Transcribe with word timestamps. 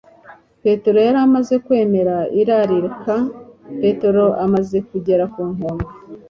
Petero 0.63 0.97
yari 1.07 1.19
amaze 1.27 1.55
kwemera 1.65 2.15
irarika. 2.41 3.15
Petero 3.81 4.25
amaze 4.45 4.77
kugera 4.89 5.23
ku 5.33 5.41
nkombe, 5.53 5.87